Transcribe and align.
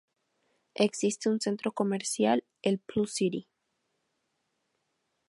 Existe 0.73 1.29
un 1.29 1.39
centro 1.39 1.73
comercial, 1.73 2.43
el 2.63 2.79
Plus 2.79 3.13
City. 3.13 3.47